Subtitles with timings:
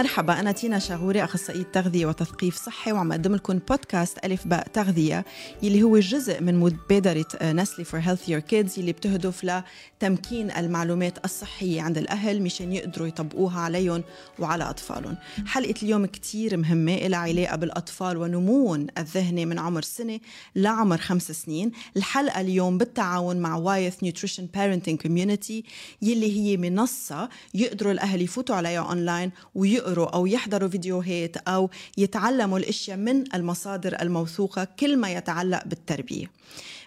[0.00, 5.24] مرحبا أنا تينا شاغوري أخصائية تغذية وتثقيف صحي وعم أقدم لكم بودكاست ألف باء تغذية
[5.62, 11.98] يلي هو جزء من مبادرة Nestlé for Healthier Kids يلي بتهدف لتمكين المعلومات الصحية عند
[11.98, 14.02] الأهل مشان يقدروا يطبقوها عليهم
[14.38, 15.16] وعلى أطفالهم.
[15.46, 20.20] حلقة اليوم كتير مهمة لها علاقة بالأطفال ونموهم الذهني من عمر سنة
[20.56, 21.72] لعمر خمس سنين.
[21.96, 25.64] الحلقة اليوم بالتعاون مع Wyeth Nutrition Parenting Community
[26.02, 32.96] يلي هي منصة يقدروا الأهل يفوتوا عليها أونلاين ويقروا أو يحضروا فيديوهات أو يتعلموا الأشياء
[32.96, 36.30] من المصادر الموثوقة كل ما يتعلق بالتربية.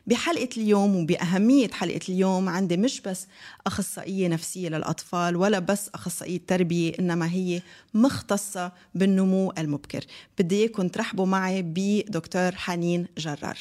[0.07, 3.27] بحلقة اليوم وبأهمية حلقة اليوم عندي مش بس
[3.67, 7.61] أخصائية نفسية للأطفال ولا بس أخصائية تربية إنما هي
[7.93, 10.05] مختصة بالنمو المبكر.
[10.39, 13.57] بدي إياكم ترحبوا معي بدكتور حنين جرار.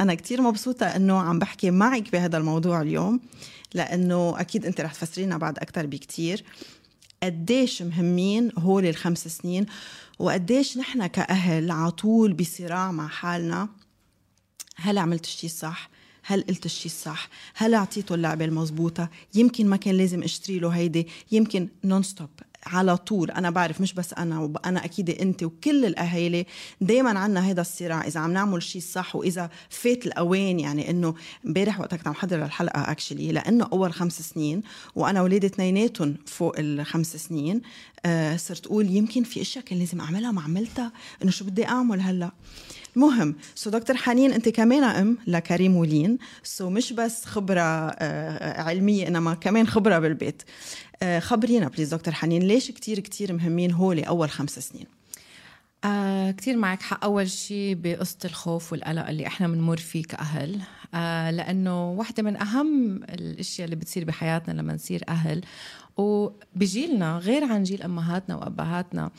[0.00, 3.20] أنا كتير مبسوطة إنه عم بحكي معك بهذا الموضوع اليوم
[3.74, 6.44] لأنه أكيد أنت رح تفسرينا بعد أكتر بكتير.
[7.22, 9.66] قديش مهمين هول الخمس سنين
[10.18, 13.68] وقديش نحن كأهل عطول بصراع مع حالنا.
[14.76, 15.90] هل عملت الشيء الصح؟
[16.22, 21.08] هل قلت الشيء الصح؟ هل أعطيته اللعبة المضبوطة؟ يمكن ما كان لازم أشتري له هيدي.
[21.32, 22.28] يمكن نون ستوب
[22.66, 23.30] على طول.
[23.30, 26.46] أنا بعرف مش بس أنا وأنا أكيد انت وكل الأهالي
[26.80, 28.06] دائما عنا هذا الصراع.
[28.06, 31.14] إذا عم نعمل شيء صح وإذا فات الأوان يعني إنه
[31.46, 34.62] امبارح وقت كنت عم حضر الحلقة actually لأنه أول خمس سنين
[34.94, 37.62] وأنا ولادي اثنيناتهم فوق الخمس سنين
[38.06, 42.00] آه صرت أقول يمكن في أشياء كان لازم أعملها ما عملتها إنه شو بدي أعمل
[42.00, 42.30] هلأ؟
[42.96, 46.18] المهم so دكتور حنين أنت كمان أم لكريم ولين.
[46.42, 50.42] so مش بس خبرة آه علمية إنما كمان خبرة بالبيت.
[51.02, 54.86] آه خبرينا please دكتور حنين ليش كتير كتير مهمين هولي أول خمس سنين؟
[55.84, 57.04] آه كتير معك حق.
[57.04, 60.60] أول شيء بقصة الخوف والقلق اللي إحنا بنمر فيه كأهل.
[60.94, 65.40] آه لأنه واحدة من أهم الأشياء اللي بتصير بحياتنا لما نصير أهل
[65.96, 69.10] وبجيلنا غير عن جيل أمهاتنا وأبهاتنا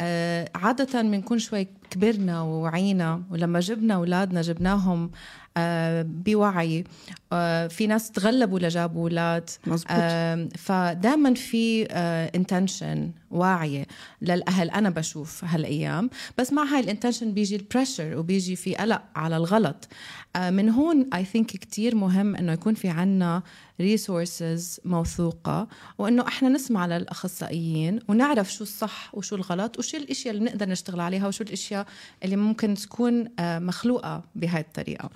[0.00, 5.10] آه عادة بنكون شوي كبرنا ووعينا ولما جبنا أولادنا جبناهم
[5.56, 6.84] آه بوعي
[7.32, 9.50] آه في ناس تغلبوا لجابوا أولاد
[9.90, 11.84] آه فدائما في
[12.34, 13.86] intention واعية
[14.22, 16.10] للأهل أنا بشوف هالأيام.
[16.38, 19.88] بس مع هاي ال intention بيجي ال pressure وبيجي في قلق على الغلط.
[20.36, 23.42] من هون I think كثير مهم إنه يكون في عنا
[23.80, 30.68] resources موثوقة وإنه إحنا نسمع للأخصائيين ونعرف شو الصح وشو الغلط وشو الإشياء اللي نقدر
[30.68, 31.86] نشتغل عليها وشو الإشياء
[32.24, 35.10] اللي ممكن تكون مغلوطة بهاي الطريقة.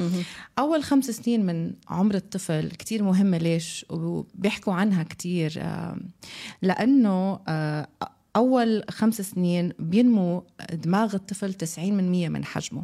[0.59, 5.63] أول خمس سنين من عمر الطفل كتير مهمة ليش؟ وبيحكوا عنها كتير
[6.63, 7.41] لأنه
[8.37, 11.79] أول خمس سنين بينمو دماغ الطفل 90%
[12.29, 12.83] من حجمه.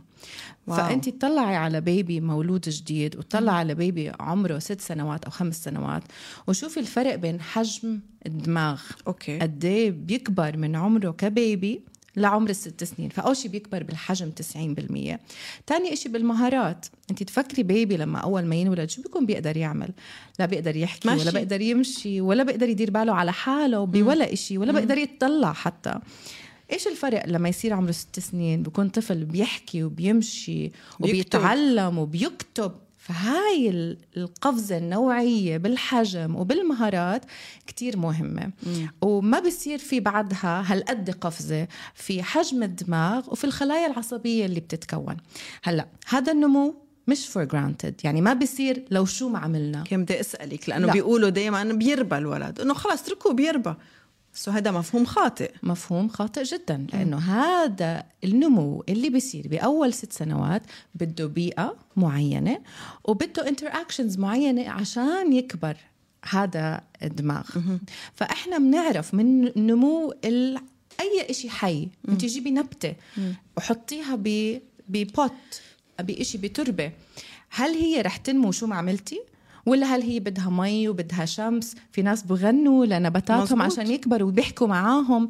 [0.67, 0.77] wow.
[0.77, 6.03] فأنت تطلعي على baby مولود جديد وتطلعي على baby عمره ست سنوات أو خمس سنوات
[6.47, 8.83] وشوفي الفرق بين حجم الدماغ.
[9.07, 9.39] okay.
[9.39, 11.83] قد إيه بيكبر من عمره ك baby
[12.17, 13.09] لعمر الست سنين.
[13.09, 15.19] فأول شيء بيكبر بالحجم 90%
[15.67, 16.87] تاني إشي بالمهارات.
[17.11, 19.91] أنت تفكري بيبي لما أول ما ينولد شو بيكون بيقدر يعمل؟
[20.39, 21.21] لا بيقدر يحكي ماشي.
[21.21, 25.95] ولا بيقدر يمشي ولا بيقدر يدير باله على حاله بولا إشي ولا بيقدر يتطلع حتى.
[26.73, 32.73] إيش الفرق لما يصير عمره ست سنين؟ بيكون طفل بيحكي وبيمشي وبيتعلم وبيكتب.
[33.01, 33.71] فهاي
[34.17, 37.25] القفزة النوعية بالحجم وبالمهارات
[37.67, 38.51] كتير مهمة.
[38.67, 38.91] مم.
[39.03, 45.17] وما بصير في بعدها هالقد قفزة في حجم الدماغ وفي الخلايا العصبية اللي بتتكون.
[45.63, 46.75] هلأ هذا النمو
[47.07, 49.85] مش for granted يعني ما بيصير لو شو ما عملنا.
[49.85, 50.93] كم بدي أسألك لأنه لا.
[50.93, 53.75] بيقولوا دائما بيربى الولد إنه خلص اتركوه بيربى
[54.35, 55.53] so هذا مفهوم خاطئ.
[55.63, 60.63] مفهوم خاطئ جدا لأنه هذا النمو اللي بيصير بأول ست سنوات
[60.95, 62.61] بده بيئة معينة
[63.05, 65.77] وبده interactions معينة عشان يكبر
[66.31, 67.45] هذا الدماغ.
[68.15, 70.59] فإحنا بنعرف من نمو ال...
[71.01, 72.95] أي شيء حي انت جيبي نبته
[73.57, 74.59] وحطيها ب
[74.89, 75.33] ب pot
[76.01, 76.93] بشيء بتربة.
[77.51, 79.21] هل هي رح تنمو شو ما عملتي؟
[79.67, 83.63] ولا هل هي بدها مي وبدها شمس في ناس بغنوا لنباتاتهم مزبوط.
[83.63, 85.29] عشان يكبروا وبيحكوا معاهم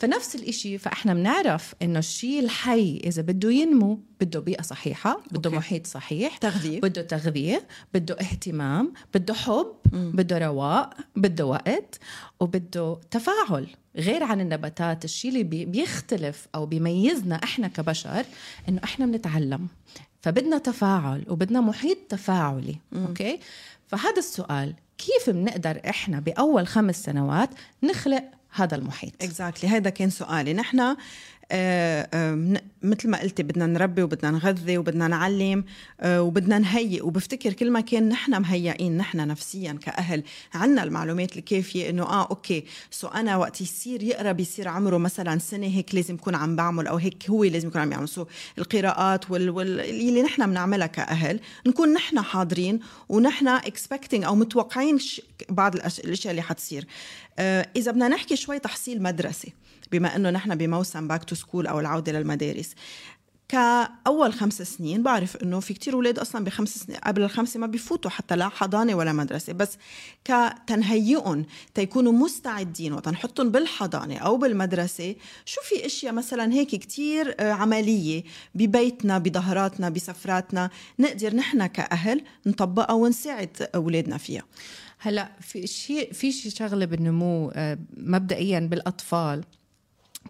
[0.00, 5.56] فنفس الإشي فإحنا بنعرف إنه الشيء الحي إذا بده ينمو بده بيئة صحيحة بده okay.
[5.58, 10.10] محيط صحيح تغذية بده تغذية بده اهتمام بده حب م.
[10.10, 11.98] بده رواق بده وقت
[12.40, 13.66] وبده تفاعل
[13.96, 18.24] غير عن النباتات الشيء اللي بيختلف أو بيميزنا إحنا كبشر
[18.68, 19.68] إنه إحنا بنتعلم
[20.20, 22.98] فبدنا تفاعل وبدنا محيط تفاعلي م.
[23.06, 23.40] أوكي
[23.86, 27.50] فهذا السؤال كيف بنقدر إحنا بأول خمس سنوات
[27.82, 29.72] نخلق هذا المحيط exactly exactly.
[29.72, 30.96] هذا كان سؤالي نحن
[32.82, 35.64] مثل ما قلتي بدنا نربي وبدنا نغذي وبدنا نعلم
[36.00, 37.02] آه، وبدنا نهيئ.
[37.02, 40.22] وبفتكر كل ما كان نحن مهيئين نحن نفسيا كأهل
[40.54, 45.66] عنا المعلومات الكافية إنه آه أوكي so أنا وقت يصير يقرب يصير عمره مثلا سنة
[45.66, 48.08] هيك لازم يكون عم بعمل أو هيك هو لازم يكون عم يعمل.
[48.08, 48.26] so
[48.58, 49.80] القراءات وال, وال...
[49.80, 54.98] اللي نحن بنعملها كأهل نكون نحن حاضرين ونحن expecting أو متوقعين.
[55.48, 56.00] بعض الأش...
[56.00, 56.86] الأشياء اللي حتصير.
[57.38, 59.52] آه، إذا بدنا نحكي شوي تحصيل مدرسي
[59.92, 62.74] بما إنه نحن بموسم back to school أو العودة للمدارس.
[63.48, 68.10] كأول خمس سنين بعرف إنه في كتير أولاد أصلا بخمس سنين قبل الخمسة ما بيفوتوا
[68.10, 69.52] حتى لا حضانة ولا مدرسة.
[69.52, 69.78] بس
[70.24, 75.14] كتنهيئهم تيكونوا مستعدين وتنحطهم بالحضانة أو بالمدرسة
[75.44, 82.92] شو في أشياء مثلا هيك كتير آه، عملية ببيتنا بظهراتنا بسفراتنا نقدر نحن كأهل نطبقها
[82.92, 84.42] ونساعد أولادنا فيها.
[84.98, 89.44] هلا في شيء في شيء شغلة بالنمو آه، مبدئيا بالأطفال.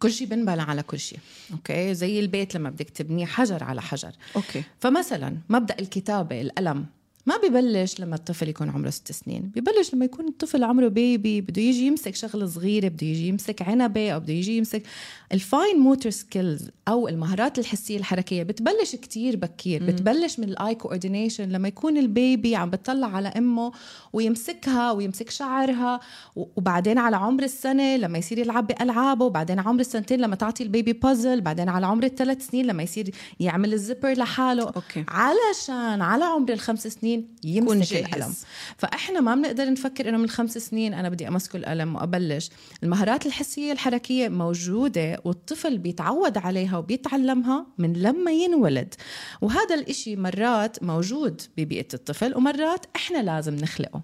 [0.00, 1.19] كل شيء بنبنى على كل شيء
[1.52, 4.12] أوكي؟ زي البيت لما بدك تبنيه حجر على حجر.
[4.37, 4.62] أوكي.
[4.81, 6.87] فمثلا مبدأ الكتابة القلم
[7.26, 11.62] ما ببلش لما الطفل يكون عمره ست سنين ببلش لما يكون الطفل عمره baby بده
[11.62, 14.82] يجي يمسك شغلة صغيرة بده يجي يمسك عنبة أو بده يجي يمسك
[15.32, 20.89] ال fine motor skills أو المهارات الحسية الحركية بتبلش كتير بكير بتبلش من ال eye
[20.89, 23.72] coordination لما يكون ال baby عم بتطلع على أمه
[24.12, 26.00] ويمسكها ويمسك شعرها
[26.37, 30.93] وبعدين على عمر السنة لما يصير يلعب بألعابه وبعدين عمر السنتين لما تعطي ال baby
[30.93, 35.05] puzzle بعدين على عمر الثلاث سنين لما يصير يعمل الزبر لحاله أوكي.
[35.08, 37.96] علشان على عمر الخمس سنين يكون يمسك.
[37.96, 38.34] القلم.
[38.76, 42.50] فإحنا ما بنقدر نفكر إنه من خمس سنين أنا بدي امسك القلم وأبلش.
[42.82, 48.94] المهارات الحسية الحركية موجودة والطفل بيتعود عليها وبيتعلمها من لما ينولد.
[49.40, 54.02] وهذا الإشي مرات موجود ببيئة الطفل ومرات إحنا لازم نخلقه.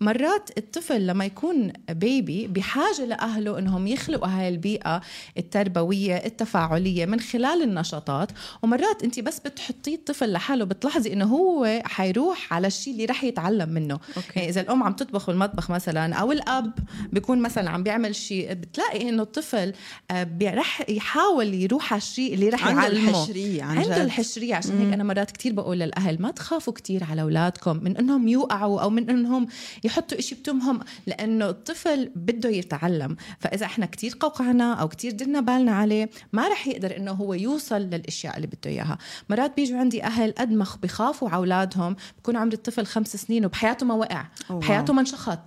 [0.00, 5.00] مرات الطفل لما يكون بيبي بحاجة لأهله أنهم يخلقوا هاي البيئة
[5.38, 8.32] التربوية التفاعلية من خلال النشاطات.
[8.62, 11.49] ومرات أنت بس بتحطيه الطفل لحاله بتلاحظي أنه هو
[11.84, 13.94] حيروح على الشيء اللي رح يتعلم منه.
[13.94, 14.28] أوكي.
[14.36, 16.72] يعني إذا الأم عم تطبخ بالمطبخ مثلا أو الأب
[17.12, 19.72] بيكون مثلا عم بيعمل شيء بتلاقي أنه الطفل
[20.10, 23.10] آه، رح يحاول يروح على الشيء اللي رح عنده يعلمه.
[23.10, 24.02] الحشرية عن عنده.
[24.02, 24.54] الحشرية.
[24.54, 28.80] عشان هيك أنا مرات كتير بقول للأهل ما تخافوا كتير على أولادكم من إنهم يوقعوا
[28.80, 29.46] أو من إنهم
[29.84, 33.16] يحطوا إشي بتمهم لأنه الطفل بده يتعلم.
[33.40, 37.80] فإذا إحنا كتير قوقعنا أو كتير درنا بالنا عليه ما رح يقدر إنه هو يوصل
[37.80, 38.98] للأشياء اللي بده إياها.
[39.30, 43.94] مرات بيجوا عندي أهل قد ما بخافوا أولادهم بكون عمر الطفل خمس سنين وبحياته ما
[43.94, 45.38] وقع بحياته ما انشخط.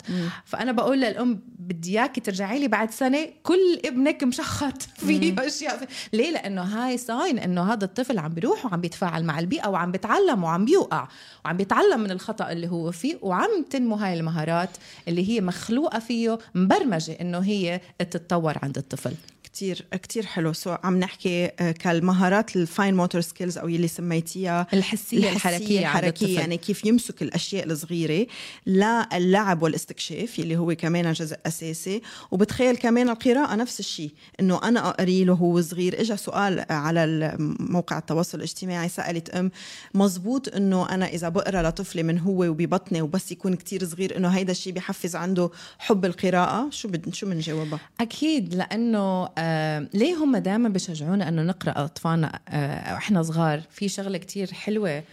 [0.45, 5.77] فأنا بقول للأم بدي إياكي ترجعي لي بعد سنة كل ابنك مشخط فيه أشياء.
[5.77, 5.85] في...
[6.13, 10.43] ليه؟ لأنه هاي ساين إنه هذا الطفل عم بيروح وعم بيتفاعل مع البيئة وعم بيتعلم
[10.43, 11.07] وعم بيوقع
[11.45, 14.69] وعم بيتعلم من الخطأ اللي هو فيه وعم تنمو هاي المهارات
[15.07, 19.13] اللي هي مخلوقة فيه مبرمجة إنه هي تتطور عند الطفل.
[19.53, 20.53] كتير كتير حلو.
[20.53, 24.67] so عم نحكي آه، كالمهارات ال fine motor skills أو يلي سميتيها.
[24.73, 26.39] الحسية الحركية عند الحركية الطفل.
[26.39, 28.27] يعني كيف يمسك الأشياء الصغيرة
[28.67, 32.01] للعب والاستكشاف يلي هو كمان جزء أساسي.
[32.31, 36.01] وبتخيل كمان القراءة نفس الشيء إنه أنا أقري له هو صغير.
[36.01, 39.51] اجى سؤال على موقع التواصل الاجتماعي سألت أم
[39.93, 44.51] مزبوط إنه أنا إذا بقرأ لطفلي من هو وببطني وبس يكون كتير صغير إنه هيدا
[44.51, 45.49] الشيء بيحفز عنده
[45.79, 51.83] حب القراءة؟ شو بد شو بنجاوبها أكيد لأنه آه ليه هم دائما بيشجعونا إنه نقرأ
[51.85, 55.03] أطفالنا؟ آه وإحنا صغار في شغلة كتير حلوة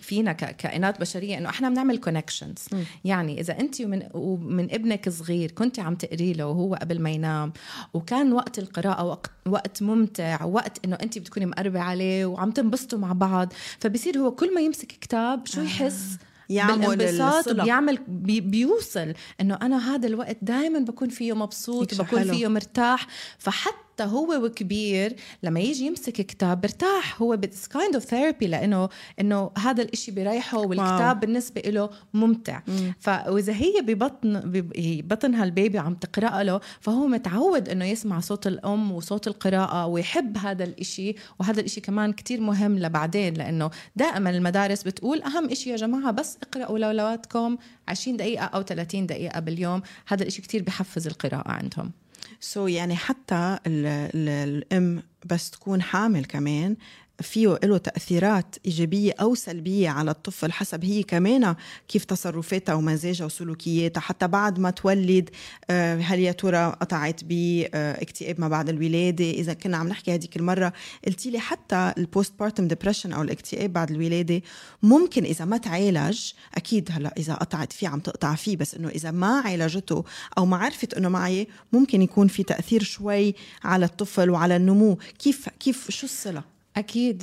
[0.00, 2.64] فينا ككائنات بشرية إنه إحنا بنعمل كونكشنز
[3.04, 7.52] يعني إذا أنت ومن ومن ابنك صغير كنت عم تقري له وهو قبل ما ينام
[7.94, 13.12] وكان وقت القراءة وقت وقت ممتع وقت إنه أنت بتكوني مقربة عليه وعم تنبسطوا مع
[13.12, 17.64] بعض فبصير هو كل ما يمسك كتاب شو يحس؟ يعمل بالانبساط الصلة.
[17.64, 22.32] بيعمل بي بيوصل إنه أنا هذا الوقت دائما بكون فيه مبسوط وبكون حلو.
[22.32, 23.06] فيه مرتاح
[23.38, 28.88] فحتى هو وكبير لما يجي يمسك كتاب برتاح هو بس kind of therapy لإنه
[29.20, 32.60] إنه هذا الإشي بيريحه والكتاب بالنسبة له ممتع.
[33.00, 38.92] فاذا هي ببطن ببطنها ال baby عم تقرأ له فهو متعود إنه يسمع صوت الأم
[38.92, 45.22] وصوت القراءة ويحب هذا الإشي وهذا الإشي كمان كتير مهم لبعدين لإنه دائما المدارس بتقول
[45.22, 47.56] أهم إشي يا جماعة بس اقرأوا لاولادكم
[47.88, 52.03] 20 دقيقة أو 30 دقيقة باليوم هذا الإشي كتير بحفز القراءة عندهم.
[52.40, 56.76] سو so يعني حتى ال ال الأم بس تكون حامل كمان
[57.20, 61.54] فيه له تأثيرات إيجابية أو سلبية على الطفل حسب هي كمان
[61.88, 64.00] كيف تصرفاتها ومزاجها وسلوكياتها.
[64.00, 65.30] حتى بعد ما تولد
[65.70, 70.72] آه، هل يا ترى قطعت باكتئاب ما بعد الولادة؟ إذا كنا عم نحكي هذيك المرة
[71.06, 74.42] قلتي لي حتى ال postpartum depression أو الاكتئاب بعد الولادة
[74.82, 79.10] ممكن إذا ما تعالج أكيد هلا إذا قطعت فيه عم تقطع فيه بس إنه إذا
[79.10, 80.04] ما عالجته
[80.38, 84.98] أو ما عرفت إنه معي ممكن يكون في تأثير شوي على الطفل وعلى النمو.
[85.18, 87.22] كيف كيف شو الصلة؟ أكيد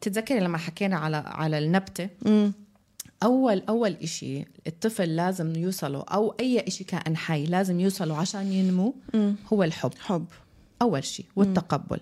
[0.00, 2.52] تتذكري لما حكينا على على النبتة؟ مم.
[3.22, 8.94] أول أول إشي الطفل لازم يوصله أو أي إشي كائن حي لازم يوصله عشان ينمو
[9.14, 9.34] مم.
[9.52, 9.92] هو الحب.
[10.00, 10.26] حب.
[10.82, 12.00] أول شيء والتقبل.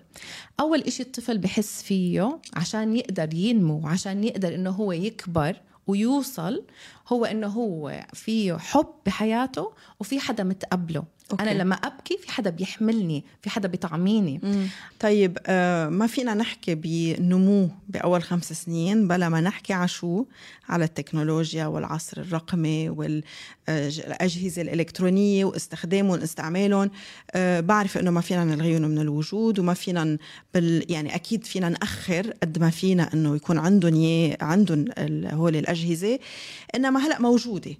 [0.59, 5.55] أول إشي الطفل بحس فيه عشان يقدر ينمو عشان يقدر إنه هو يكبر
[5.87, 6.63] ويوصل
[7.07, 11.03] هو إنه هو فيه حب بحياته وفي حدا متقبله.
[11.31, 11.43] أوكي.
[11.43, 14.39] أنا لما أبكي في حدا بيحملني في حدا بيطعميني.
[14.43, 14.67] مم.
[14.99, 20.25] طيب آه ما فينا نحكي بنمو بأول خمس سنين بلا ما نحكي على شو؟
[20.69, 26.91] على التكنولوجيا والعصر الرقمي والاجهزه الإلكترونية واستخدامهم واستعمالهم
[27.31, 30.17] آه بعرف إنه ما فينا نلغيهم من الوجود وما فينا
[30.53, 34.85] بال يعني أكيد فينا نأخر قد ما فينا إنه يكون عندهم عندهم
[35.31, 36.19] هول الأجهزة.
[36.75, 37.75] إنما هلأ موجودة.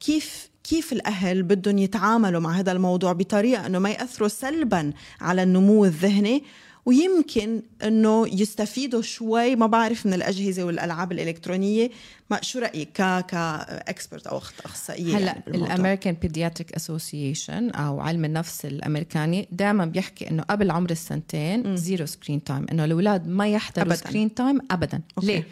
[0.00, 5.84] كيف كيف الأهل بدهم يتعاملوا مع هذا الموضوع بطريقة إنه ما يأثروا سلبا على النمو
[5.84, 6.42] الذهني؟
[6.86, 11.90] ويمكن إنه يستفيدوا شوي ما بعرف من الأجهزة والألعاب الإلكترونية.
[12.30, 18.24] ما شو رأيك ك كاكسبرت أو أخصائية هلأ يعني ال American Pediatric Association أو علم
[18.24, 23.86] النفس الأمريكاني دائما بيحكي إنه قبل عمر السنتين zero screen time إنه الأولاد ما يحضروا
[23.86, 23.96] أبداً.
[23.96, 25.00] screen time ابدا.
[25.18, 25.26] أوكي.
[25.26, 25.46] ليه؟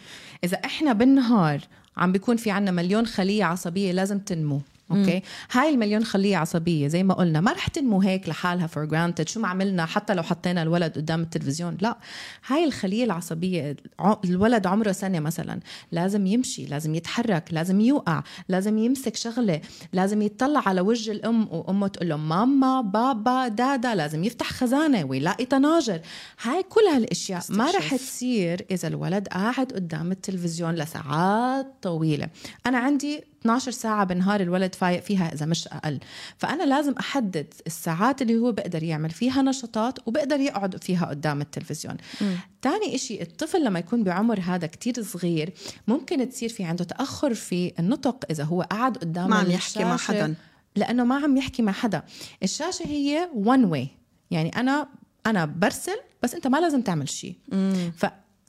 [0.45, 1.61] إذا إحنا بالنهار
[1.97, 4.61] عم بيكون في عنا مليون خلية عصبية لازم تنمو.
[4.91, 5.23] أوكي؟
[5.53, 7.41] هاي المليون خليه عصبية زي ما قلنا.
[7.41, 11.23] ما رح تنمو هيك لحالها for granted شو ما عملنا حتى لو حطينا الولد قدام
[11.23, 11.77] التلفزيون.
[11.81, 11.99] لا
[12.47, 13.77] هاي الخلية العصبية
[14.25, 15.61] الولد عمره سنة مثلا
[15.93, 19.61] لازم يمشي لازم يتحرك لازم يوقع لازم يمسك شغلة
[19.93, 25.45] لازم يطلع على وجه الأم وأمه تقول له ماما بابا دادا لازم يفتح خزانة ويلاقي
[25.45, 26.01] طناجر.
[26.43, 32.29] هاي كل هالأشياء ما رح تصير إذا الولد قاعد قدام التلفزيون لساعات طويلة.
[32.67, 36.01] أنا عندي 12 ساعة بالنهار الولد فايق فيها إذا مش أقل.
[36.39, 41.97] فأنا لازم أحدد الساعات اللي هو بقدر يعمل فيها نشاطات وبقدر يقعد فيها قدام التلفزيون.
[42.21, 42.25] م.
[42.63, 45.53] تاني إشي الطفل لما يكون بعمر هذا كتير صغير
[45.89, 49.97] ممكن تصير في عنده تأخر في النطق إذا هو قعد قدام ما عم يحكي مع
[49.97, 50.35] حدا.
[50.77, 52.03] لأنه ما عم يحكي مع حدا.
[52.43, 53.87] الشاشة هي one way.
[54.31, 54.89] يعني أنا
[55.27, 57.37] أنا برسل بس أنت ما لازم تعمل شيء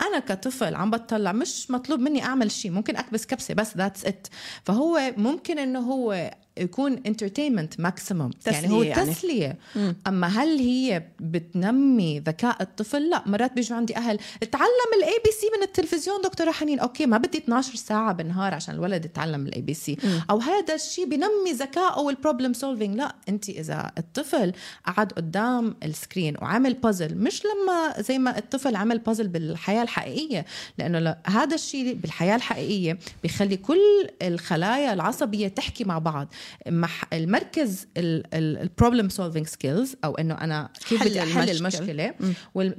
[0.01, 4.27] أنا كطفل عم بطلع مش مطلوب مني أعمل شيء ممكن أكبس كبسة بس that's it
[4.63, 9.13] فهو ممكن إنه هو يكون entertainment maximum يعني هو يعني.
[9.13, 9.57] تسلية.
[9.75, 9.95] مم.
[10.07, 14.19] أما هل هي بتنمي ذكاء الطفل؟ لا مرات بيجوا عندي أهل
[14.51, 16.79] تعلم ال ABC من التلفزيون دكتورة حنين.
[16.79, 19.97] أوكي ما بدي 12 ساعة بالنهار عشان الولد يتعلم ال ABC
[20.29, 24.53] أو هذا الشيء بنمي ذكائه وال problem solving لا أنت إذا الطفل
[24.85, 30.45] قعد قدام ال screen وعمل بازل مش لما زي ما الطفل عمل بازل بالحياة الحقيقية
[30.77, 36.27] لأنه هذا الشيء بالحياة الحقيقية بيخلي كل الخلايا العصبية تحكي مع بعض.
[37.13, 42.13] المركز ال problem solving skills أو إنه أنا كيف بدي احل المشكلة.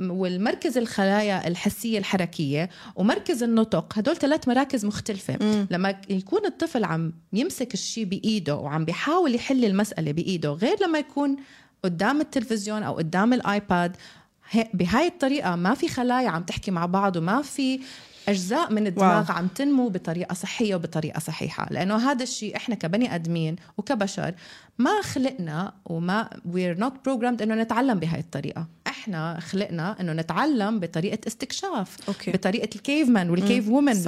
[0.00, 5.34] والمركز الخلايا الحسية الحركية ومركز النطق هدول ثلاث مراكز مختلفة.
[5.34, 5.66] م.
[5.70, 11.36] لما يكون الطفل عم يمسك الشيء بإيده وعم بيحاول يحل المسألة بإيده غير لما يكون
[11.84, 13.96] قدام التلفزيون أو قدام الآيباد
[14.74, 17.80] بهاي الطريقة ما في خلايا عم تحكي مع بعض وما في
[18.28, 19.36] أجزاء من الدماغ wow.
[19.36, 21.66] عم تنمو بطريقة صحية وبطريقة صحيحة.
[21.70, 24.34] لأنه هذا الشيء إحنا كبني آدمين وكبشر
[24.78, 28.66] ما خلقنا وما we're not programmed إنه نتعلم بهاي الطريقة.
[28.86, 32.32] إحنا خلقنا إنه نتعلم بطريقة استكشاف أوكي.
[32.32, 34.02] بطريقة ال cave man وال cave woman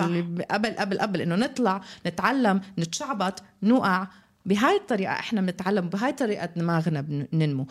[0.51, 4.07] قبل قبل قبل إنه نطلع نتعلم نتشعبط نوقع.
[4.47, 7.67] بهاي الطريقة إحنا بنتعلم بهاي الطريقة دماغنا بننمو.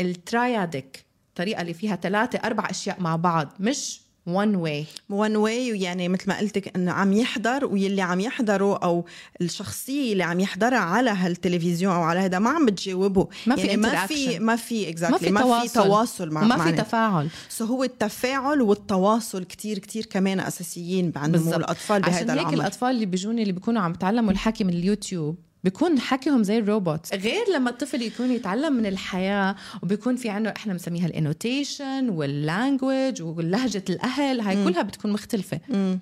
[0.00, 4.86] ال triadic الطريقة اللي فيها ثلاثة أربع أشياء مع بعض مش one way.
[5.10, 9.04] One way يعني مثل ما قلتك إنه عم يحضر واللي عم يحضره أو
[9.40, 13.28] الشخصية اللي عم يحضرها على هالتلفزيون أو على هذا ما عم بتجاوبه.
[13.46, 16.30] ما في يعني ما في ما في exactly ما, ما في تواصل.
[16.30, 17.28] مع ما في تفاعل.
[17.48, 22.90] so هو التفاعل والتواصل كتير كتير كمان أساسيين عند الأطفال بهذا العمر عشان هيك الأطفال
[22.90, 27.70] اللي بيجوني اللي بيكونوا عم يتعلموا الحكي من اليوتيوب بيكون حكيهم زي الروبوت غير لما
[27.70, 33.84] الطفل يكون يتعلم من الحياة وبيكون في عنده إحنا بنسميها ال intonation وال language ولهجة
[33.90, 34.68] الأهل هاي م.
[34.68, 35.96] كلها بتكون مختلفة م.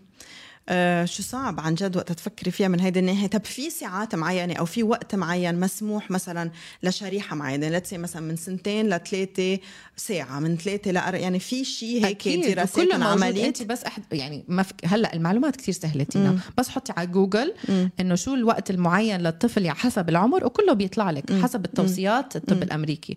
[0.72, 4.54] آه شو صعب عن جد وقت تفكري فيها من هيدي الناحية؟ طب في ساعات معينة
[4.54, 6.50] أو في وقت معين مسموح مثلا
[6.82, 9.58] لشريحة معينة؟ let's say مثلا من سنتين لثلاثه
[9.96, 11.14] ساعة من ثلاثة لأر...
[11.14, 14.74] يعني في شيء هيك دراسات عمليه انت بس أحد يعني ما فك...
[14.84, 16.38] هلأ المعلومات كثير سهلة تينا.
[16.58, 17.54] بس حطي على جوجل
[18.00, 23.16] إنه شو الوقت المعين للطفل يعني حسب العمر وكله بيطلع لك حسب التوصيات الطب الأمريكي.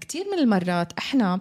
[0.00, 1.40] كثير من المرات إحنا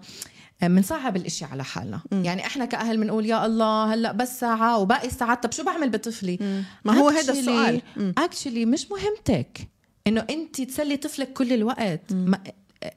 [0.62, 2.00] بنصعب الاشياء على حالنا.
[2.12, 2.26] م.
[2.26, 5.44] يعني إحنا كأهل بنقول يا الله هلأ بس ساعة وباقي الساعات.
[5.44, 7.82] طب شو بعمل بطفلي؟ ما هو هذا السؤال.
[8.18, 9.68] اكشلي مش مهمتك
[10.08, 12.14] إنه انت تسلي طفلك كل الوقت.
[12.14, 12.40] ما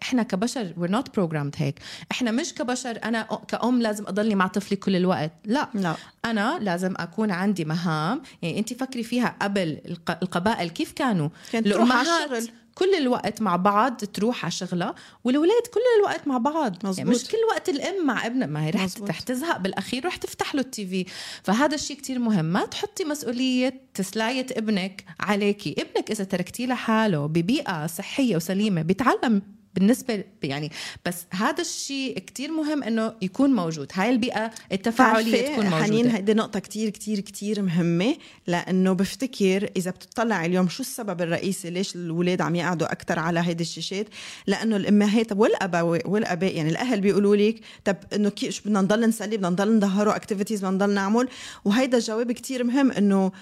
[0.02, 1.78] إحنا كبشر we're not programmed هيك.
[2.12, 5.32] إحنا مش كبشر أنا كأم لازم أضلني مع طفلي كل الوقت.
[5.44, 5.68] لا.
[5.74, 5.94] لا.
[6.24, 8.22] أنا لازم أكون عندي مهام.
[8.42, 9.78] يعني انت فكري فيها قبل
[10.22, 12.52] القبائل كيف كانوا؟ كانت تروح على الشغل.
[12.78, 14.94] كل الوقت مع بعض تروح على شغلها
[15.24, 16.72] والولاد كل الوقت مع بعض.
[16.76, 16.98] مزبوط.
[16.98, 20.54] يعني مش كل وقت الأم مع ابنها ما هي رح رح تزهق بالأخير رح تفتح
[20.54, 21.06] له التي في.
[21.42, 22.44] فهذا الشيء كتير مهم.
[22.44, 25.74] ما تحطي مسؤولية تسلاية ابنك عليكي.
[25.78, 29.42] ابنك إذا تركتيه لحاله ببيئة صحية وسليمة بيتعلم
[29.78, 30.70] بالنسبة يعني
[31.06, 33.90] بس هذا الشيء كتير مهم إنه يكون موجود.
[33.94, 35.84] هاي البيئة التفاعلية تكون موجودة.
[35.84, 38.16] حنين هيدي نقطة كتير كتير كتير مهمة
[38.46, 43.62] لأنه بفتكر إذا بتطلع اليوم شو السبب الرئيسي ليش الاولاد عم يقعدوا أكثر على هيدي
[43.62, 44.06] الشاشات؟
[44.46, 49.50] لأنه الأمهات والاباء والأباء يعني الأهل بيقولوا لك طب إنه كيف بدنا نضل نسلي بدنا
[49.50, 51.28] نضل نظهره اكتيفيتيز بدنا نضل نعمل؟
[51.64, 53.32] وهيدا الجواب كتير مهم إنه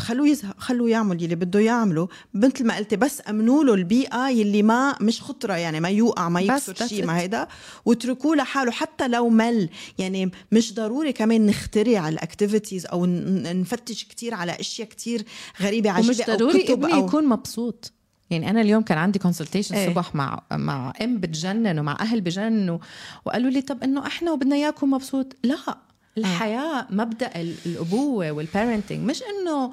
[0.00, 4.62] خلوه يزهق خلوه يعمل يلي بده يعمله مثل ما قلتي بس امنوا له البيئة يلي
[4.62, 7.48] ما مش خطرة يعني ما يوقع ما يكسر شيء ما هيدا.
[7.84, 9.68] واتركوه لحاله حتى لو مل.
[9.98, 15.24] يعني مش ضروري كمان نخترع ال activities أو نفتش كتير على أشياء كتير
[15.62, 17.92] غريبة عجيبه ومش ضروري أو ابني أو يكون مبسوط.
[18.30, 22.78] يعني أنا اليوم كان عندي consultation إيه؟ الصبح مع مع أم بتجنن ومع أهل بجننوا
[23.24, 25.36] وقالوا لي طب إنه إحنا وبدنا اياكم مبسوط.
[25.44, 25.78] لا.
[26.18, 27.30] الحياة مبدأ
[27.66, 29.72] الأبوة وال parenting مش إنه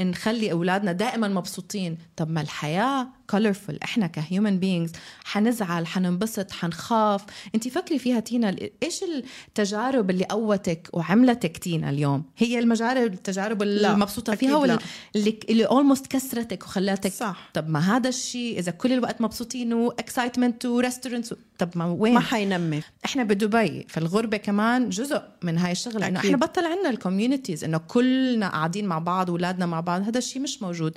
[0.00, 1.98] نخلي أولادنا دائما مبسوطين.
[2.16, 3.74] طب ما الحياة colorful.
[3.82, 4.92] إحنا ك human beings
[5.24, 7.24] حنزعل حننبسط حنخاف.
[7.54, 9.04] انت فكري فيها تينا إيش
[9.48, 14.78] التجارب اللي قوتك وعملتك تينا اليوم؟ هي التجارب التجارب المبسوطه فيها ولا
[15.16, 17.50] اللي اللي almost كسرتك وخلاتك؟ صح.
[17.54, 22.14] طب ما هذا الشيء إذا كل الوقت مبسوطين و excitement و restaurants طب ما وين؟
[22.14, 22.82] ما حينمي.
[23.04, 26.08] إحنا بدبي فالغربة كمان جزء من هاي الشغلة.
[26.08, 30.18] إنه إحنا بطل عندنا ال communities إنه كلنا قاعدين مع بعض اولادنا مع بعض هذا
[30.18, 30.94] الشيء مش موجود.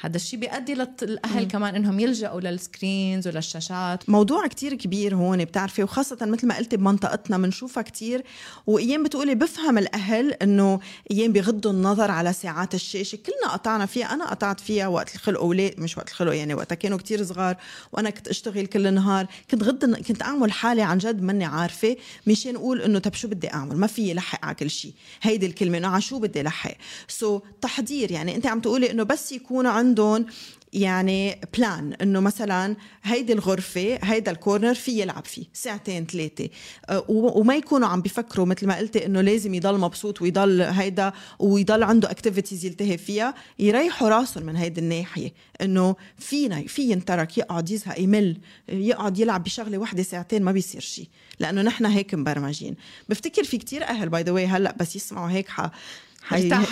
[0.00, 1.48] هذا الشيء بيؤدي للأهل مم.
[1.48, 4.10] كمان إنهم يلجأوا للسكرينز وللشاشات.
[4.10, 8.24] موضوع كتير كبير هون بتعرفي وخاصة مثل ما قلتي بمنطقتنا بنشوفها كتير.
[8.66, 13.16] وأيام بتقولي بفهم الأهل إنه أيام بغضوا النظر على ساعات الشاشة.
[13.16, 16.98] كلنا قطعنا فيها أنا قطعت فيها وقت الخلق أولاد مش وقت الخلق يعني وقتها كانوا
[16.98, 17.56] كتير صغار
[17.92, 21.96] وأنا كنت أشتغل كل النهار كنت غض كنت أعمل حالي عن جد ماني عارفة.
[22.26, 25.78] مشان أقول إنه طب شو بدي أعمل؟ ما في لحق على كل شيء هيدي الكلمة
[25.78, 26.74] إنه على شو بدي لحق
[27.08, 30.26] so so, تحضير يعني أنت عم تقولي إنه بس يكونوا عندهم
[30.72, 36.48] يعني plan إنه مثلا هيدي الغرفة هيدا ال corner في يلعب فيه ساعتين ثلاثة
[36.90, 41.82] أه، وما يكونوا عم بيفكروا مثل ما قلتي إنه لازم يضل مبسوط ويضل هيدا ويضل
[41.82, 45.32] عنده activities يلتهي فيها يريحوا راسهم من هيدي الناحية.
[45.60, 48.36] إنه فينا في ينترك يقعد يزهق يمل
[48.68, 51.08] يقعد يلعب بشغلة واحدة ساعتين ما بيصير شيء
[51.40, 52.76] لأنه نحن هيك مبرمجين.
[53.08, 55.70] بفتكر في كتير أهل باي ذا هلأ بس يسمعوا هيك ح...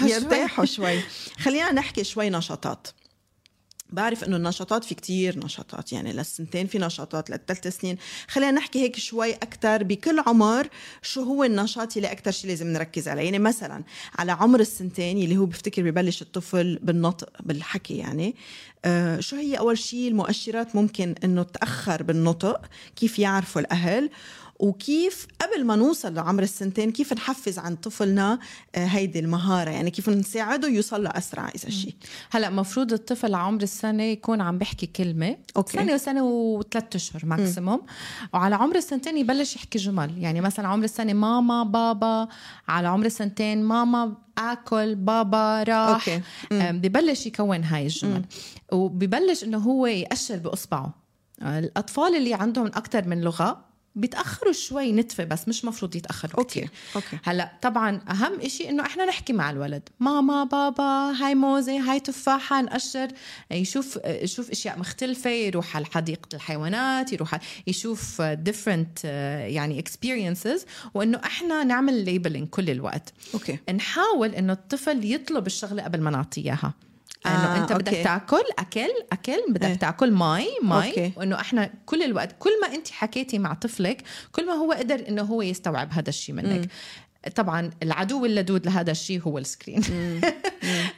[0.02, 1.00] يرتاحوا شوي.
[1.38, 2.88] خلينا نحكي شوي نشاطات.
[3.90, 7.96] بعرف إنه النشاطات في كتير نشاطات يعني للسنتين في نشاطات للثلاث سنين.
[8.29, 10.68] خلينا نحكي هيك شوي أكثر بكل عمر
[11.03, 13.22] شو هو النشاط اللي أكثر شيء لازم نركز عليه.
[13.22, 13.85] يعني مثلا
[14.18, 18.35] على عمر السنتين اللي هو بفتكر ببلش الطفل بالنطق بالحكي يعني
[18.85, 22.61] آه شو هي أول شيء المؤشرات ممكن إنه تأخر بالنطق؟
[22.96, 24.11] كيف يعرفوا الأهل؟
[24.59, 28.38] وكيف قبل ما نوصل لعمر السنتين كيف نحفز عن طفلنا
[28.75, 31.95] آه، هيدي المهارة؟ يعني كيف نساعده يوصل لأسرع إذا شيء
[32.31, 35.37] هلأ مفروض الطفل عمر السنة يكون عم بيحكي كلمة.
[35.57, 35.79] okay.
[35.79, 37.83] سنة وسنة وثلاث أشهر maximum
[38.35, 40.19] وعلى عمر السنتين يبلش يحكي جمل.
[40.19, 42.29] يعني مثلا عمر السنة ماما بابا.
[42.69, 46.09] على عمر السنتين ماما آكل بابا راح.
[46.09, 46.23] okay.
[46.53, 48.25] ببلش يكون هاي الجمل.
[48.73, 50.95] وببلش إنه هو يأشر بأصبعه.
[51.42, 53.66] الأطفال اللي عندهم أكثر من لغة
[53.97, 56.71] بيتأخروا شوي نتفة بس مش مفروض يتأخروا okay كتير.
[56.97, 57.19] okay.
[57.25, 59.89] هلأ طبعا أهم إشي إنه إحنا نحكي مع الولد.
[60.01, 63.09] ماما بابا هاي موزة هاي تفاحة نقشر.
[63.51, 70.61] يشوف يشوف أشياء مختلفة يروح على حديقة الحيوانات يروح يشوف different يعني experiences.
[70.95, 73.13] وإنه إحنا نعمل labeling كل الوقت.
[73.35, 73.59] okay.
[73.75, 76.75] نحاول إنه الطفل يطلب الشغلة قبل ما نعطيه إياها.
[77.27, 79.75] انه آه أنت بدك تاكل أكل أكل بدك إيه.
[79.75, 84.53] تاكل مي مي وإنه إحنا كل الوقت كل ما أنت حكيتي مع طفلك كل ما
[84.53, 86.69] هو قدر إنه هو يستوعب هذا الشيء منك.
[87.29, 89.81] طبعا العدو اللدود لهذا الشيء هو ال screen.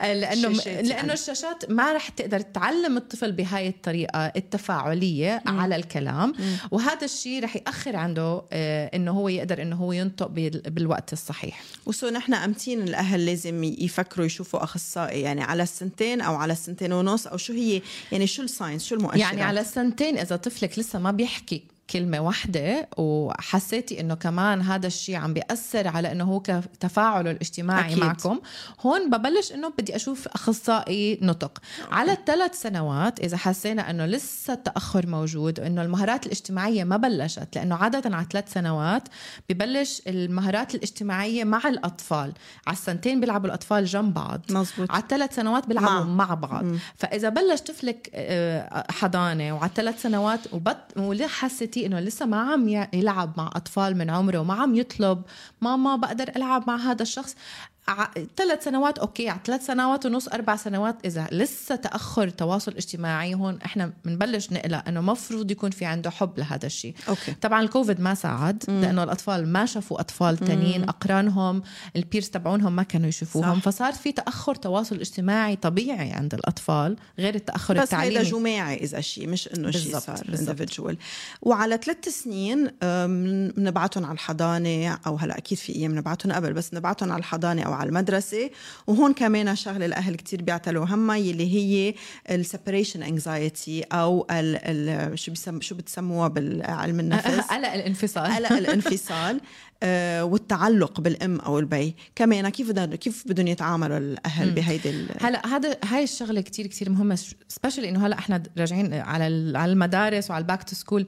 [0.01, 1.12] لأنه لأنه.
[1.12, 6.33] الشاشات ما رح تقدر تعلم الطفل بهاي الطريقة التفاعلية على الكلام.
[6.71, 11.62] وهذا الشيء رح يأخر عنده آه، إنه هو يقدر إنه هو ينطق بال- بالوقت الصحيح.
[11.87, 16.93] و so نحن أمتين الأهل لازم يفكروا يشوفوا أخصائي يعني على السنتين أو على السنتين
[16.93, 20.99] ونص أو شو هي يعني شو الساينس شو المؤشرات؟ يعني على السنتين إذا طفلك لسه
[20.99, 26.42] ما بيحكي كلمة واحدة وحسيتي إنه كمان هذا الشيء عم بيأثر على إنه هو
[26.81, 28.05] تفاعله الاجتماعي أكيد.
[28.05, 28.40] معكم.
[28.81, 31.59] هون ببلش إنه بدي أشوف أخصائي نطق.
[31.90, 37.74] على الثلاث سنوات إذا حسينا إنه لسه التأخر موجود وإنه المهارات الاجتماعية ما بلشت لأنه
[37.74, 39.03] عادة على ثلاث سنوات
[39.48, 42.33] ببلش المهارات الاجتماعية مع الأطفال.
[42.66, 44.40] على السنتين بيلعبوا الأطفال جنب بعض.
[44.51, 46.27] مزبوط على الثلاث سنوات بيلعبوا مع.
[46.27, 46.64] مع, بعض.
[46.96, 51.27] فإذا بلش طفلك آه، حضانة وعلى ثلاث سنوات وبط وليه
[51.79, 55.23] حسيتي إنه لسه ما عم يلعب مع أطفال من عمره وما عم يطلب
[55.61, 57.37] ماما بقدر ألعب مع هذا الشخص.
[58.37, 63.59] ثلاث سنوات okay على ثلاث سنوات ونص أربع سنوات إذا لسه تأخر تواصل اجتماعي هون
[63.64, 66.94] إحنا بنبلش نقلق إنه مفروض يكون في عنده حب لهذا الشيء.
[67.09, 67.35] okay.
[67.40, 71.62] طبعا الكوفيد ما ساعد لأنه الأطفال ما شافوا أطفال تانيين أقرانهم
[71.97, 73.64] ال peers تبعونهم ما كانوا يشوفوهم صح.
[73.64, 78.24] فصار في تأخر تواصل اجتماعي طبيعي عند الأطفال غير التأخر بس التعليمي.
[78.24, 80.94] جماعي إذا شيء مش إنه شيء صار individual.
[81.42, 82.70] وعلى ثلاث سنين
[83.57, 87.78] بنبعتهم على الحضانة أو هلأ أكيد في أيام بنبعتهم قبل بس بنبعتهم على الحضانة أو
[87.79, 88.51] على المدرسة.
[88.87, 91.95] وهون كمان شغلة الأهل كتير بيعتلوا همها يلي هي
[92.31, 98.33] ال separation anxiety أو ال ال شو بيسم شو بتسموها بالعلم النفس؟ قلق الانفصال.
[98.33, 99.41] قلق الانفصال.
[99.83, 101.95] آه، والتعلق بالأم أو البي.
[102.17, 107.19] كمان كيف بدهم كيف بدهم يتعاملوا الأهل بهيدي هلا هذا هاي الشغلة كتير كتير مهمة
[107.49, 111.07] specially إنه هلا إحنا راجعين على على المدارس وعلى ال back to school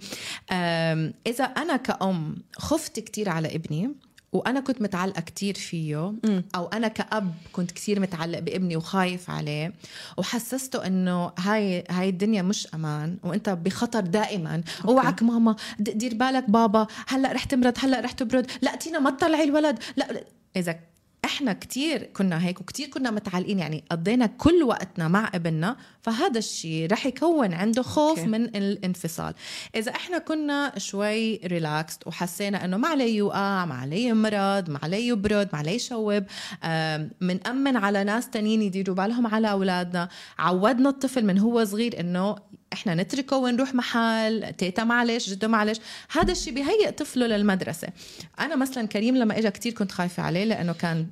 [1.27, 3.91] إذا أنا كأم خفت كتير على ابني
[4.33, 6.15] وأنا كنت متعلقة كتير فيه
[6.55, 9.73] أو أنا كأب كنت كتير متعلق بابني وخايف عليه
[10.17, 16.87] وحسسته إنه هاي هاي الدنيا مش أمان وأنت بخطر دائما اوعك ماما دير بالك بابا
[17.09, 20.25] هلأ رح تمرض هلأ رح تبرد لا تينا ما تطلعي الولد لا.
[20.57, 20.77] إذا
[21.31, 26.93] إحنا كتير كنا هيك وكتير كنا متعلقين يعني قضينا كل وقتنا مع ابننا فهذا الشيء
[26.93, 28.31] رح يكون عنده خوف okay.
[28.31, 29.35] من الانفصال.
[29.75, 35.09] إذا إحنا كنا شوي relaxed وحسينا إنه ما عليه يوقع ما عليه يمرض ما عليه
[35.09, 36.25] يبرد ما عليه يشوب
[37.21, 40.09] منأمن على ناس تانيين يديروا بالهم على أولادنا.
[40.39, 42.37] عودنا الطفل من هو صغير إنه
[42.73, 45.81] إحنا نتركه ونروح محل تيتا معلش جدو معلش.
[46.11, 47.89] هذا الشيء بيهيئ طفله للمدرسة.
[48.41, 51.07] أنا مثلا كريم لما اجى كتير كنت خايفة عليه لأنه كان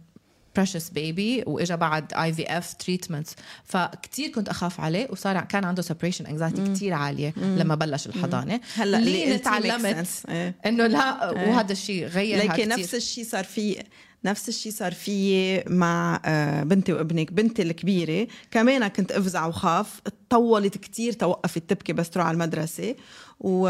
[0.58, 3.28] precious baby وإجا بعد IVF treatment
[3.64, 8.60] فكتير كنت أخاف عليه وصار كان عنده separation anxiety كتير عالية لما بلش الحضانة.
[8.76, 10.08] هلأ اللي تعلمت.
[10.28, 10.54] إيه.
[10.66, 13.82] إنه لا وهذا الشيء غير لكن نفس الشيء صار في
[14.24, 18.26] نفس الشيء صار في مع آه، بنتي وابنك بنتي الكبيرة.
[18.50, 20.00] كمان كنت أفزع وخاف.
[20.30, 22.94] طولت كتير توقفت تبكي بس تروح على المدرسة.
[23.40, 23.60] و...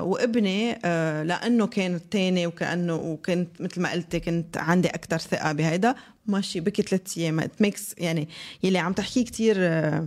[0.00, 5.94] وابني آه، لأنه كان التاني وكأنه وكنت مثل ما قلتي كنت عندي أكتر ثقة بهيدا
[6.26, 7.40] ماشي بكي ثلاث أيام.
[7.40, 8.28] Makes يعني
[8.62, 10.06] يلي عم تحكيه كتير آه،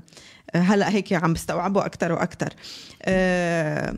[0.55, 2.53] هلأ هيك عم بستوعبه أكتر وأكتر.
[3.03, 3.95] آه،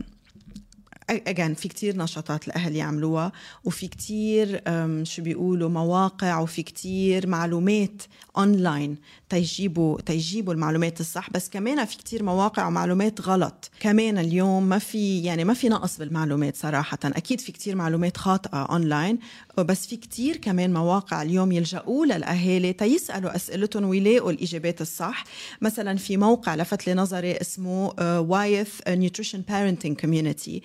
[1.10, 3.32] اجان في كتير نشاطات الأهل يعملوها
[3.64, 4.62] وفي كتير
[5.02, 8.02] شو بيقولوا مواقع وفي كتير معلومات
[8.36, 8.96] اونلاين
[9.28, 11.30] تيجيبوا تيجيبوا المعلومات الصح.
[11.30, 13.70] بس كمان في كتير مواقع ومعلومات غلط.
[13.80, 16.98] كمان اليوم ما في يعني ما في نقص بالمعلومات صراحة.
[17.04, 19.18] أكيد في كتير معلومات خاطئة اونلاين
[19.58, 25.24] بس في كتير كمان مواقع اليوم يلجأوا للأهالي تيسألوا أسئلتهم ويلاقوا الإجابات الصح.
[25.60, 30.62] مثلا في موقع لفت لي نظري اسمه Wyeth Nutrition Parenting Community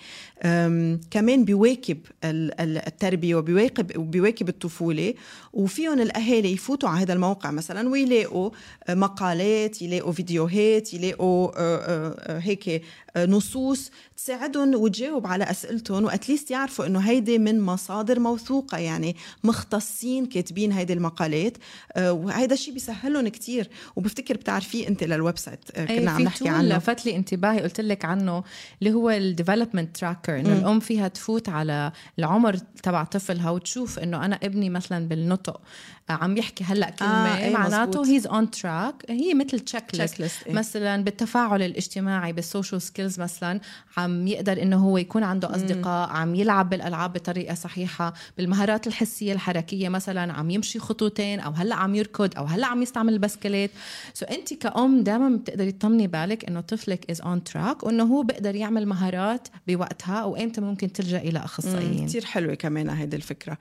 [1.11, 5.13] كمان بيواكب ال- ال- التربية وبيواكب وبيواكب الطفولة
[5.53, 8.49] وفيهم الأهالي يفوتوا على هذا الموقع مثلا ويلاقوا
[8.89, 12.81] مقالات يلاقوا فيديوهات يلاقوا آه، آه، آه، هيك
[13.17, 19.15] نصوص تساعدهم وتجاوب على أسئلتهم و at least يعرفوا إنه هيدي من مصادر موثوقة يعني
[19.43, 21.57] مختصين كاتبين هيدي المقالات
[21.93, 23.69] آه، وهيدا الشيء بيسهلهم كتير.
[23.95, 26.77] وبفتكر بتعرفيه أنت لل website آه، كنا عم نحكي عنه.
[26.77, 28.43] لفت لي انتباهي قلت لك عنه
[28.81, 34.25] اللي هو ال development tracker إنه الأم فيها تفوت على العمر تبع طفلها وتشوف إنه
[34.25, 35.61] أنا ابني مثلا بالنطق
[36.09, 37.11] عم يحكي هلأ كلمة.
[37.11, 38.05] آه، آه إيه معناته.
[38.05, 40.53] he's on track هي مثل checklist إيه.
[40.53, 43.59] مثلا بالتفاعل الاجتماعي بال social skills مثلا
[43.97, 49.89] عم يقدر إنه هو يكون عنده أصدقاء عم يلعب بالألعاب بطريقة صحيحة بالمهارات الحسية الحركية
[49.89, 53.71] مثلا عم يمشي خطوتين أو هلأ عم يركض أو هلأ عم يستعمل البسكليت
[54.13, 58.55] so أنت كأم دائما بتقدري تطمني بالك إنه طفلك is on track وإنه هو بيقدر
[58.55, 63.57] يعمل مهارات بوقتها وإمتى ممكن تلجأ إلى أخصائيين كتير حلوة كمان هيدي الفكرة.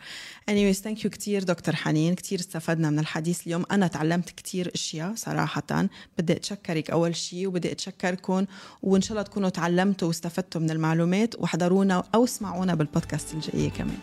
[0.51, 2.15] Anyways thank you كتير دكتور حنين.
[2.33, 3.65] كتير استفدنا من الحديث اليوم.
[3.71, 5.89] أنا تعلمت كتير أشياء صراحة.
[6.19, 8.47] بدي أتشكرك أول شيء وبدي أتشكركم
[8.83, 13.99] وإن شاء الله تكونوا تعلمتوا واستفدتوا من المعلومات وحضرونا أو اسمعونا بالبودكاست الجاية كمان.